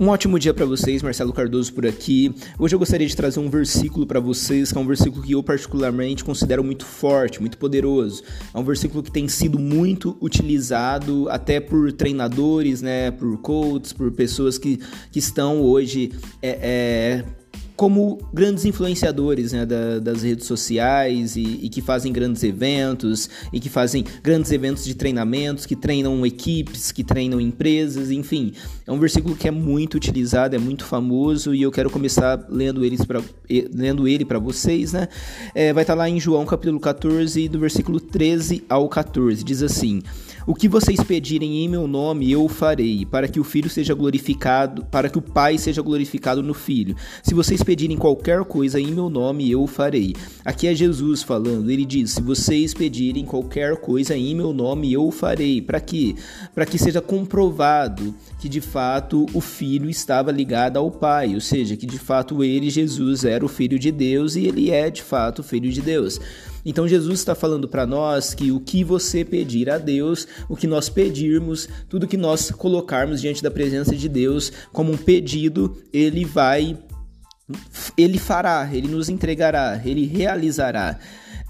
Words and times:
Um 0.00 0.08
ótimo 0.08 0.38
dia 0.38 0.54
para 0.54 0.64
vocês, 0.64 1.02
Marcelo 1.02 1.30
Cardoso 1.30 1.74
por 1.74 1.86
aqui. 1.86 2.34
Hoje 2.58 2.74
eu 2.74 2.78
gostaria 2.78 3.06
de 3.06 3.14
trazer 3.14 3.38
um 3.38 3.50
versículo 3.50 4.06
para 4.06 4.18
vocês, 4.18 4.72
que 4.72 4.78
é 4.78 4.80
um 4.80 4.86
versículo 4.86 5.22
que 5.22 5.32
eu 5.32 5.42
particularmente 5.42 6.24
considero 6.24 6.64
muito 6.64 6.86
forte, 6.86 7.38
muito 7.38 7.58
poderoso. 7.58 8.22
É 8.54 8.58
um 8.58 8.64
versículo 8.64 9.02
que 9.02 9.12
tem 9.12 9.28
sido 9.28 9.58
muito 9.58 10.16
utilizado 10.18 11.28
até 11.28 11.60
por 11.60 11.92
treinadores, 11.92 12.80
né, 12.80 13.10
por 13.10 13.36
coaches, 13.42 13.92
por 13.92 14.10
pessoas 14.10 14.56
que, 14.56 14.80
que 15.12 15.18
estão 15.18 15.60
hoje 15.60 16.12
é, 16.40 16.48
é, 16.48 17.24
como 17.80 18.18
grandes 18.30 18.66
influenciadores 18.66 19.54
né, 19.54 19.64
da, 19.64 19.98
das 20.00 20.22
redes 20.22 20.46
sociais 20.46 21.34
e, 21.34 21.60
e, 21.62 21.68
que 21.70 21.80
fazem 21.80 22.12
grandes 22.12 22.44
eventos 22.44 23.30
e 23.50 23.58
que 23.58 23.70
fazem 23.70 24.04
grandes 24.22 24.52
eventos 24.52 24.84
de 24.84 24.94
treinamentos, 24.94 25.64
que 25.64 25.74
treinam 25.74 26.26
equipes, 26.26 26.92
que 26.92 27.02
treinam 27.02 27.40
empresas, 27.40 28.10
enfim. 28.10 28.52
É 28.86 28.92
um 28.92 28.98
versículo 28.98 29.34
que 29.34 29.48
é 29.48 29.50
muito 29.50 29.94
utilizado, 29.94 30.54
é 30.54 30.58
muito 30.58 30.84
famoso 30.84 31.54
e 31.54 31.62
eu 31.62 31.72
quero 31.72 31.88
começar 31.88 32.44
lendo, 32.50 32.84
eles 32.84 33.02
pra, 33.02 33.22
lendo 33.72 34.06
ele 34.06 34.26
para 34.26 34.38
vocês. 34.38 34.92
Né? 34.92 35.08
É, 35.54 35.72
vai 35.72 35.82
estar 35.82 35.94
tá 35.94 36.00
lá 36.00 36.06
em 36.06 36.20
João 36.20 36.44
capítulo 36.44 36.78
14, 36.78 37.48
do 37.48 37.58
versículo 37.58 37.98
13 37.98 38.62
ao 38.68 38.90
14. 38.90 39.42
Diz 39.42 39.62
assim: 39.62 40.02
O 40.50 40.54
que 40.54 40.66
vocês 40.66 41.00
pedirem 41.04 41.64
em 41.64 41.68
meu 41.68 41.86
nome, 41.86 42.28
eu 42.28 42.48
farei, 42.48 43.06
para 43.06 43.28
que 43.28 43.38
o 43.38 43.44
Filho 43.44 43.70
seja 43.70 43.94
glorificado, 43.94 44.84
para 44.84 45.08
que 45.08 45.16
o 45.16 45.22
Pai 45.22 45.56
seja 45.56 45.80
glorificado 45.80 46.42
no 46.42 46.54
Filho. 46.54 46.96
Se 47.22 47.34
vocês 47.34 47.62
pedirem 47.62 47.96
qualquer 47.96 48.42
coisa 48.42 48.80
em 48.80 48.88
meu 48.88 49.08
nome, 49.08 49.48
eu 49.48 49.64
farei. 49.68 50.12
Aqui 50.44 50.66
é 50.66 50.74
Jesus 50.74 51.22
falando. 51.22 51.70
Ele 51.70 51.84
diz: 51.84 52.10
Se 52.10 52.20
vocês 52.20 52.74
pedirem 52.74 53.24
qualquer 53.24 53.76
coisa 53.76 54.16
em 54.16 54.34
meu 54.34 54.52
nome, 54.52 54.92
eu 54.92 55.08
farei. 55.12 55.62
Para 55.62 55.78
quê? 55.78 56.16
Para 56.52 56.66
que 56.66 56.80
seja 56.80 57.00
comprovado 57.00 58.12
que 58.40 58.48
de 58.48 58.60
fato 58.60 59.26
o 59.32 59.40
filho 59.40 59.88
estava 59.88 60.32
ligado 60.32 60.78
ao 60.78 60.90
pai, 60.90 61.32
ou 61.32 61.40
seja, 61.40 61.76
que 61.76 61.86
de 61.86 61.98
fato 61.98 62.42
ele, 62.42 62.70
Jesus, 62.70 63.24
era 63.24 63.44
o 63.44 63.48
filho 63.48 63.78
de 63.78 63.92
Deus 63.92 64.34
e 64.34 64.46
ele 64.46 64.72
é 64.72 64.90
de 64.90 65.02
fato 65.04 65.38
o 65.38 65.44
filho 65.44 65.70
de 65.70 65.80
Deus. 65.80 66.18
Então 66.64 66.86
Jesus 66.86 67.20
está 67.20 67.34
falando 67.34 67.68
para 67.68 67.86
nós 67.86 68.34
que 68.34 68.52
o 68.52 68.60
que 68.60 68.84
você 68.84 69.24
pedir 69.24 69.70
a 69.70 69.78
Deus, 69.78 70.26
o 70.48 70.56
que 70.56 70.66
nós 70.66 70.88
pedirmos, 70.88 71.68
tudo 71.88 72.06
que 72.06 72.16
nós 72.16 72.50
colocarmos 72.50 73.20
diante 73.20 73.42
da 73.42 73.50
presença 73.50 73.96
de 73.96 74.08
Deus 74.08 74.52
como 74.72 74.92
um 74.92 74.96
pedido, 74.96 75.76
ele 75.92 76.24
vai 76.24 76.76
ele 77.96 78.18
fará, 78.18 78.68
ele 78.72 78.86
nos 78.86 79.08
entregará, 79.08 79.80
ele 79.84 80.06
realizará. 80.06 80.98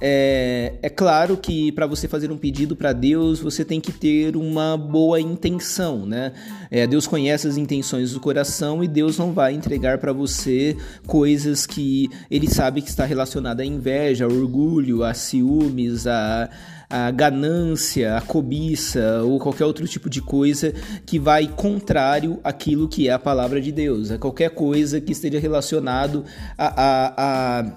É, 0.00 0.74
é 0.82 0.88
claro 0.88 1.36
que 1.36 1.70
para 1.72 1.86
você 1.86 2.08
fazer 2.08 2.32
um 2.32 2.38
pedido 2.38 2.74
para 2.74 2.92
Deus, 2.92 3.38
você 3.40 3.64
tem 3.64 3.80
que 3.80 3.92
ter 3.92 4.34
uma 4.34 4.76
boa 4.76 5.20
intenção, 5.20 6.06
né? 6.06 6.32
É, 6.70 6.86
Deus 6.86 7.06
conhece 7.06 7.46
as 7.46 7.56
intenções 7.58 8.12
do 8.12 8.20
coração 8.20 8.82
e 8.82 8.88
Deus 8.88 9.18
não 9.18 9.32
vai 9.32 9.52
entregar 9.52 9.98
para 9.98 10.12
você 10.12 10.76
coisas 11.06 11.66
que 11.66 12.08
Ele 12.30 12.48
sabe 12.48 12.80
que 12.80 12.88
está 12.88 13.04
relacionada 13.04 13.62
à 13.62 13.66
inveja, 13.66 14.24
ao 14.24 14.32
orgulho, 14.32 15.04
a 15.04 15.12
ciúmes, 15.12 16.06
a 16.06 16.48
a 16.90 17.08
ganância, 17.12 18.16
a 18.16 18.20
cobiça 18.20 19.22
ou 19.22 19.38
qualquer 19.38 19.64
outro 19.64 19.86
tipo 19.86 20.10
de 20.10 20.20
coisa 20.20 20.74
que 21.06 21.20
vai 21.20 21.46
contrário 21.46 22.40
àquilo 22.42 22.88
que 22.88 23.08
é 23.08 23.12
a 23.12 23.18
palavra 23.18 23.60
de 23.60 23.70
Deus, 23.70 24.10
a 24.10 24.18
qualquer 24.18 24.50
coisa 24.50 25.00
que 25.00 25.12
esteja 25.12 25.38
relacionado 25.38 26.24
a, 26.58 26.66
a, 26.66 27.60
a 27.60 27.72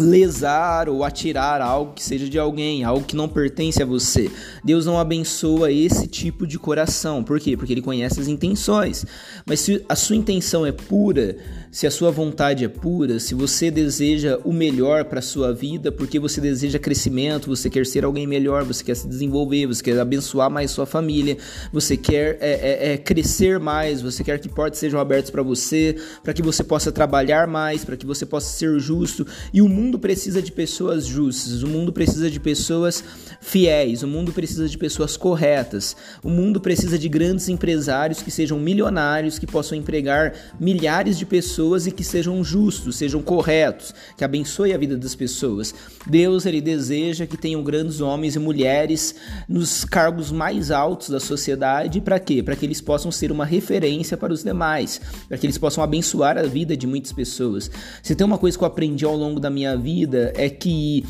lesar 0.00 0.88
ou 0.88 1.04
atirar 1.04 1.60
algo 1.60 1.92
que 1.92 2.02
seja 2.02 2.28
de 2.28 2.38
alguém, 2.38 2.84
algo 2.84 3.04
que 3.04 3.16
não 3.16 3.28
pertence 3.28 3.82
a 3.82 3.86
você. 3.86 4.30
Deus 4.64 4.86
não 4.86 4.98
abençoa 4.98 5.70
esse 5.70 6.06
tipo 6.06 6.46
de 6.46 6.58
coração. 6.58 7.22
Por 7.22 7.38
quê? 7.38 7.56
Porque 7.56 7.72
ele 7.72 7.82
conhece 7.82 8.20
as 8.20 8.28
intenções. 8.28 9.04
Mas 9.46 9.60
se 9.60 9.84
a 9.88 9.94
sua 9.94 10.16
intenção 10.16 10.66
é 10.66 10.72
pura, 10.72 11.36
se 11.70 11.86
a 11.86 11.90
sua 11.90 12.10
vontade 12.10 12.64
é 12.64 12.68
pura, 12.68 13.20
se 13.20 13.34
você 13.34 13.70
deseja 13.70 14.38
o 14.44 14.52
melhor 14.52 15.04
para 15.04 15.22
sua 15.22 15.52
vida, 15.52 15.92
porque 15.92 16.18
você 16.18 16.40
deseja 16.40 16.78
crescimento, 16.78 17.48
você 17.48 17.70
quer 17.70 17.86
ser 17.86 18.04
alguém 18.04 18.26
melhor, 18.26 18.64
você 18.64 18.82
quer 18.82 18.96
se 18.96 19.06
desenvolver, 19.06 19.66
você 19.66 19.82
quer 19.82 19.98
abençoar 19.98 20.50
mais 20.50 20.70
sua 20.70 20.86
família, 20.86 21.36
você 21.72 21.96
quer 21.96 22.38
é, 22.40 22.88
é, 22.90 22.92
é 22.92 22.96
crescer 22.96 23.60
mais, 23.60 24.02
você 24.02 24.24
quer 24.24 24.40
que 24.40 24.48
portas 24.48 24.80
sejam 24.80 24.98
abertas 24.98 25.30
para 25.30 25.42
você, 25.42 25.96
para 26.24 26.32
que 26.32 26.42
você 26.42 26.64
possa 26.64 26.90
trabalhar 26.90 27.46
mais, 27.46 27.84
para 27.84 27.96
que 27.96 28.06
você 28.06 28.26
possa 28.26 28.48
ser 28.52 28.78
justo. 28.80 29.26
E 29.52 29.62
o 29.62 29.68
mundo 29.68 29.89
precisa 29.98 30.40
de 30.40 30.52
pessoas 30.52 31.06
justas, 31.06 31.62
o 31.62 31.68
mundo 31.68 31.92
precisa 31.92 32.30
de 32.30 32.40
pessoas 32.40 33.02
fiéis, 33.40 34.02
o 34.02 34.08
mundo 34.08 34.32
precisa 34.32 34.68
de 34.68 34.78
pessoas 34.78 35.16
corretas, 35.16 35.96
o 36.22 36.28
mundo 36.28 36.60
precisa 36.60 36.98
de 36.98 37.08
grandes 37.08 37.48
empresários 37.48 38.22
que 38.22 38.30
sejam 38.30 38.58
milionários, 38.58 39.38
que 39.38 39.46
possam 39.46 39.76
empregar 39.76 40.34
milhares 40.58 41.18
de 41.18 41.26
pessoas 41.26 41.40
pessoas 41.60 41.86
e 41.86 41.92
que 41.92 42.04
sejam 42.04 42.42
justos, 42.44 42.96
sejam 42.96 43.22
corretos, 43.22 43.94
que 44.16 44.24
abençoe 44.24 44.72
a 44.72 44.78
vida 44.78 44.96
das 44.96 45.14
pessoas. 45.14 45.74
Deus 46.06 46.46
ele 46.46 46.60
deseja 46.60 47.26
que 47.26 47.36
tenham 47.36 47.62
grandes 47.62 48.00
homens 48.00 48.36
e 48.36 48.38
mulheres 48.38 49.14
nos 49.48 49.84
cargos 49.84 50.30
mais 50.30 50.70
altos 50.70 51.08
da 51.08 51.20
sociedade, 51.20 52.00
para 52.00 52.18
quê? 52.18 52.42
Para 52.42 52.56
que 52.56 52.64
eles 52.64 52.80
possam 52.80 53.10
ser 53.10 53.32
uma 53.32 53.44
referência 53.44 54.16
para 54.16 54.32
os 54.32 54.42
demais, 54.42 55.00
para 55.28 55.38
que 55.38 55.46
eles 55.46 55.58
possam 55.58 55.82
abençoar 55.82 56.38
a 56.38 56.42
vida 56.42 56.76
de 56.76 56.86
muitas 56.86 57.12
pessoas. 57.12 57.70
Se 58.02 58.14
tem 58.14 58.26
uma 58.26 58.38
coisa 58.38 58.56
que 58.56 58.64
eu 58.64 58.68
aprendi 58.68 59.04
ao 59.04 59.16
longo 59.16 59.40
da 59.40 59.50
minha 59.50 59.76
vida 59.80 60.32
é 60.36 60.48
que 60.48 61.04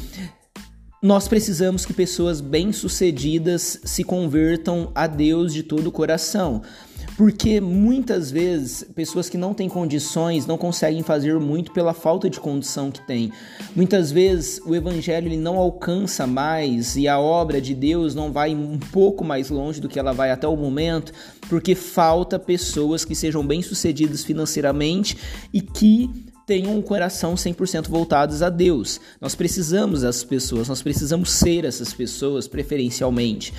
nós 1.02 1.26
precisamos 1.26 1.86
que 1.86 1.94
pessoas 1.94 2.42
bem-sucedidas 2.42 3.80
se 3.84 4.04
convertam 4.04 4.92
a 4.94 5.06
Deus 5.06 5.54
de 5.54 5.62
todo 5.62 5.86
o 5.86 5.92
coração. 5.92 6.60
Porque 7.16 7.58
muitas 7.58 8.30
vezes 8.30 8.84
pessoas 8.94 9.28
que 9.28 9.38
não 9.38 9.54
têm 9.54 9.66
condições 9.66 10.46
não 10.46 10.58
conseguem 10.58 11.02
fazer 11.02 11.38
muito 11.40 11.72
pela 11.72 11.94
falta 11.94 12.28
de 12.28 12.38
condição 12.38 12.90
que 12.90 13.00
têm. 13.06 13.32
Muitas 13.74 14.12
vezes 14.12 14.60
o 14.64 14.74
evangelho 14.74 15.26
ele 15.26 15.38
não 15.38 15.56
alcança 15.56 16.26
mais 16.26 16.96
e 16.96 17.08
a 17.08 17.18
obra 17.18 17.62
de 17.62 17.74
Deus 17.74 18.14
não 18.14 18.30
vai 18.30 18.54
um 18.54 18.78
pouco 18.78 19.24
mais 19.24 19.48
longe 19.48 19.80
do 19.80 19.88
que 19.88 19.98
ela 19.98 20.12
vai 20.12 20.30
até 20.30 20.46
o 20.46 20.56
momento, 20.56 21.12
porque 21.48 21.74
falta 21.74 22.38
pessoas 22.38 23.06
que 23.06 23.14
sejam 23.14 23.46
bem-sucedidas 23.46 24.22
financeiramente 24.22 25.16
e 25.52 25.62
que 25.62 26.29
tenham 26.46 26.76
um 26.76 26.82
coração 26.82 27.34
100% 27.34 27.88
voltados 27.88 28.42
a 28.42 28.48
Deus. 28.48 29.00
Nós 29.20 29.34
precisamos 29.34 30.02
dessas 30.02 30.24
pessoas, 30.24 30.68
nós 30.68 30.82
precisamos 30.82 31.30
ser 31.30 31.64
essas 31.64 31.92
pessoas 31.92 32.48
preferencialmente. 32.48 33.52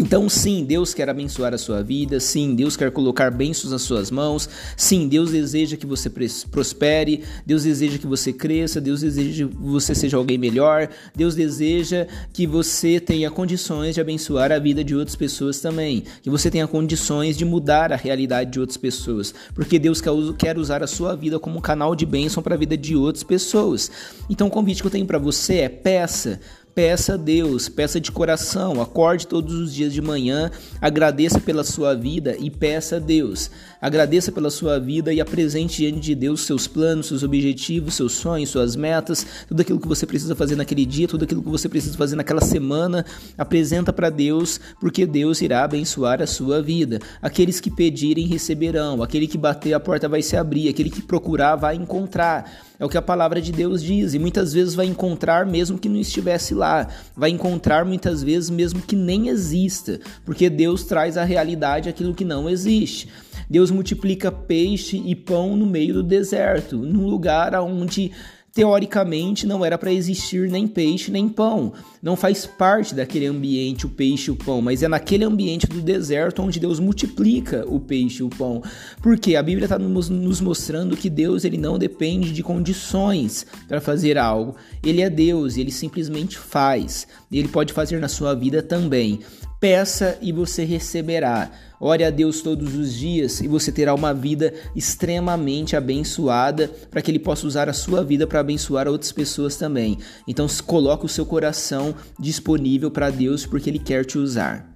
Então, 0.00 0.28
sim, 0.28 0.64
Deus 0.64 0.94
quer 0.94 1.10
abençoar 1.10 1.52
a 1.52 1.58
sua 1.58 1.82
vida, 1.82 2.20
sim, 2.20 2.54
Deus 2.54 2.76
quer 2.76 2.92
colocar 2.92 3.32
bênçãos 3.32 3.72
nas 3.72 3.82
suas 3.82 4.12
mãos, 4.12 4.48
sim, 4.76 5.08
Deus 5.08 5.32
deseja 5.32 5.76
que 5.76 5.84
você 5.84 6.08
prospere, 6.48 7.24
Deus 7.44 7.64
deseja 7.64 7.98
que 7.98 8.06
você 8.06 8.32
cresça, 8.32 8.80
Deus 8.80 9.00
deseja 9.00 9.48
que 9.48 9.56
você 9.56 9.96
seja 9.96 10.16
alguém 10.16 10.38
melhor, 10.38 10.88
Deus 11.16 11.34
deseja 11.34 12.06
que 12.32 12.46
você 12.46 13.00
tenha 13.00 13.28
condições 13.28 13.96
de 13.96 14.00
abençoar 14.00 14.52
a 14.52 14.58
vida 14.60 14.84
de 14.84 14.94
outras 14.94 15.16
pessoas 15.16 15.58
também, 15.58 16.04
que 16.22 16.30
você 16.30 16.48
tenha 16.48 16.68
condições 16.68 17.36
de 17.36 17.44
mudar 17.44 17.92
a 17.92 17.96
realidade 17.96 18.52
de 18.52 18.60
outras 18.60 18.76
pessoas, 18.76 19.34
porque 19.52 19.80
Deus 19.80 20.00
quer 20.38 20.56
usar 20.56 20.80
a 20.80 20.86
sua 20.86 21.16
vida 21.16 21.40
como 21.40 21.60
canal 21.60 21.96
de 21.96 22.06
bênção 22.06 22.40
para 22.40 22.54
a 22.54 22.58
vida 22.58 22.76
de 22.76 22.94
outras 22.94 23.24
pessoas. 23.24 23.90
Então, 24.30 24.46
o 24.46 24.50
convite 24.50 24.80
que 24.80 24.86
eu 24.86 24.92
tenho 24.92 25.06
para 25.06 25.18
você 25.18 25.56
é 25.56 25.68
peça, 25.68 26.38
Peça 26.78 27.14
a 27.14 27.16
Deus, 27.16 27.68
peça 27.68 28.00
de 28.00 28.12
coração, 28.12 28.80
acorde 28.80 29.26
todos 29.26 29.52
os 29.52 29.74
dias 29.74 29.92
de 29.92 30.00
manhã, 30.00 30.48
agradeça 30.80 31.40
pela 31.40 31.64
sua 31.64 31.92
vida 31.92 32.36
e 32.38 32.52
peça 32.52 32.98
a 32.98 32.98
Deus. 33.00 33.50
Agradeça 33.82 34.30
pela 34.30 34.48
sua 34.48 34.78
vida 34.78 35.12
e 35.12 35.20
apresente 35.20 35.78
diante 35.78 35.98
de 35.98 36.14
Deus 36.14 36.42
seus 36.42 36.68
planos, 36.68 37.08
seus 37.08 37.24
objetivos, 37.24 37.94
seus 37.94 38.12
sonhos, 38.12 38.50
suas 38.50 38.76
metas, 38.76 39.26
tudo 39.48 39.60
aquilo 39.60 39.80
que 39.80 39.88
você 39.88 40.06
precisa 40.06 40.36
fazer 40.36 40.54
naquele 40.54 40.86
dia, 40.86 41.08
tudo 41.08 41.24
aquilo 41.24 41.42
que 41.42 41.48
você 41.48 41.68
precisa 41.68 41.98
fazer 41.98 42.14
naquela 42.14 42.40
semana. 42.40 43.04
Apresenta 43.36 43.92
para 43.92 44.08
Deus, 44.08 44.60
porque 44.80 45.04
Deus 45.04 45.42
irá 45.42 45.64
abençoar 45.64 46.22
a 46.22 46.28
sua 46.28 46.62
vida. 46.62 47.00
Aqueles 47.20 47.58
que 47.58 47.72
pedirem 47.72 48.28
receberão, 48.28 49.02
aquele 49.02 49.26
que 49.26 49.36
bater 49.36 49.74
a 49.74 49.80
porta 49.80 50.08
vai 50.08 50.22
se 50.22 50.36
abrir, 50.36 50.68
aquele 50.68 50.90
que 50.90 51.02
procurar 51.02 51.56
vai 51.56 51.74
encontrar. 51.74 52.67
É 52.80 52.84
o 52.84 52.88
que 52.88 52.96
a 52.96 53.02
palavra 53.02 53.40
de 53.40 53.50
Deus 53.50 53.82
diz, 53.82 54.14
e 54.14 54.20
muitas 54.20 54.52
vezes 54.52 54.74
vai 54.74 54.86
encontrar 54.86 55.44
mesmo 55.44 55.78
que 55.78 55.88
não 55.88 55.98
estivesse 55.98 56.54
lá, 56.54 56.88
vai 57.16 57.30
encontrar 57.30 57.84
muitas 57.84 58.22
vezes 58.22 58.50
mesmo 58.50 58.80
que 58.80 58.94
nem 58.94 59.28
exista, 59.28 59.98
porque 60.24 60.48
Deus 60.48 60.84
traz 60.84 61.16
à 61.16 61.24
realidade 61.24 61.88
aquilo 61.88 62.14
que 62.14 62.24
não 62.24 62.48
existe. 62.48 63.08
Deus 63.50 63.70
multiplica 63.72 64.30
peixe 64.30 65.02
e 65.04 65.14
pão 65.16 65.56
no 65.56 65.66
meio 65.66 65.94
do 65.94 66.02
deserto, 66.04 66.76
num 66.76 67.06
lugar 67.06 67.52
onde 67.56 68.12
teoricamente 68.58 69.46
não 69.46 69.64
era 69.64 69.78
para 69.78 69.92
existir 69.92 70.50
nem 70.50 70.66
peixe 70.66 71.12
nem 71.12 71.28
pão. 71.28 71.72
Não 72.02 72.16
faz 72.16 72.44
parte 72.44 72.92
daquele 72.92 73.26
ambiente 73.26 73.86
o 73.86 73.88
peixe 73.88 74.30
e 74.30 74.32
o 74.32 74.36
pão, 74.36 74.60
mas 74.60 74.82
é 74.82 74.88
naquele 74.88 75.22
ambiente 75.22 75.64
do 75.68 75.80
deserto 75.80 76.42
onde 76.42 76.58
Deus 76.58 76.80
multiplica 76.80 77.64
o 77.68 77.78
peixe 77.78 78.20
e 78.20 78.24
o 78.24 78.28
pão. 78.28 78.60
Porque 79.00 79.36
a 79.36 79.42
Bíblia 79.44 79.66
está 79.66 79.78
nos 79.78 80.40
mostrando 80.40 80.96
que 80.96 81.08
Deus 81.08 81.44
ele 81.44 81.56
não 81.56 81.78
depende 81.78 82.32
de 82.32 82.42
condições 82.42 83.46
para 83.68 83.80
fazer 83.80 84.18
algo. 84.18 84.56
Ele 84.82 85.02
é 85.02 85.08
Deus 85.08 85.56
e 85.56 85.60
ele 85.60 85.70
simplesmente 85.70 86.36
faz. 86.36 87.06
Ele 87.30 87.46
pode 87.46 87.72
fazer 87.72 88.00
na 88.00 88.08
sua 88.08 88.34
vida 88.34 88.60
também. 88.60 89.20
Peça 89.60 90.16
e 90.22 90.30
você 90.30 90.64
receberá. 90.64 91.50
Ore 91.80 92.04
a 92.04 92.10
Deus 92.10 92.42
todos 92.42 92.76
os 92.76 92.94
dias 92.94 93.40
e 93.40 93.48
você 93.48 93.72
terá 93.72 93.92
uma 93.92 94.14
vida 94.14 94.54
extremamente 94.74 95.74
abençoada 95.74 96.68
para 96.90 97.02
que 97.02 97.10
Ele 97.10 97.18
possa 97.18 97.46
usar 97.46 97.68
a 97.68 97.72
sua 97.72 98.04
vida 98.04 98.26
para 98.26 98.40
abençoar 98.40 98.86
outras 98.86 99.10
pessoas 99.10 99.56
também. 99.56 99.98
Então, 100.26 100.46
coloque 100.64 101.06
o 101.06 101.08
seu 101.08 101.26
coração 101.26 101.94
disponível 102.18 102.90
para 102.90 103.10
Deus 103.10 103.46
porque 103.46 103.68
Ele 103.70 103.78
quer 103.78 104.04
te 104.04 104.16
usar. 104.16 104.67